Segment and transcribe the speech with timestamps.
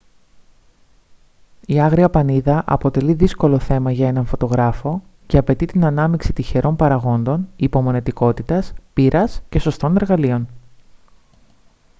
[1.65, 7.47] η άγρια πανίδα αποτελεί δύσκολο θέμα για έναν φωτογράφο και απαιτεί την ανάμειξη τυχερών παραγόντων
[7.55, 10.47] υπομονετικότητας πείρας και σωστών εργαλείων